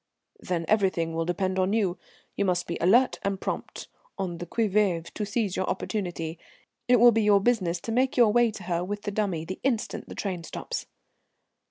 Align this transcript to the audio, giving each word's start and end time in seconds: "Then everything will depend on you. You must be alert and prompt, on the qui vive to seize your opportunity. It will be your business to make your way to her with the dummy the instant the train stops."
"Then 0.39 0.65
everything 0.67 1.13
will 1.13 1.25
depend 1.25 1.59
on 1.59 1.73
you. 1.73 1.99
You 2.35 2.43
must 2.43 2.65
be 2.65 2.75
alert 2.81 3.19
and 3.21 3.39
prompt, 3.39 3.87
on 4.17 4.39
the 4.39 4.47
qui 4.47 4.65
vive 4.67 5.13
to 5.13 5.25
seize 5.27 5.55
your 5.55 5.69
opportunity. 5.69 6.39
It 6.87 6.95
will 6.99 7.11
be 7.11 7.21
your 7.21 7.39
business 7.39 7.79
to 7.81 7.91
make 7.91 8.17
your 8.17 8.29
way 8.31 8.49
to 8.49 8.63
her 8.63 8.83
with 8.83 9.03
the 9.03 9.11
dummy 9.11 9.45
the 9.45 9.59
instant 9.63 10.09
the 10.09 10.15
train 10.15 10.43
stops." 10.43 10.87